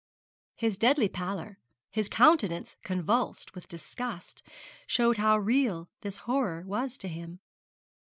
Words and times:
His 0.55 0.77
deadly 0.77 1.07
pallor, 1.09 1.59
his 1.91 2.09
countenance 2.09 2.75
convulsed 2.83 3.53
with 3.53 3.67
disgust, 3.67 4.41
showed 4.87 5.17
how 5.17 5.37
real 5.37 5.89
this 6.01 6.17
horror 6.25 6.63
was 6.65 6.97
to 6.97 7.07
him. 7.07 7.39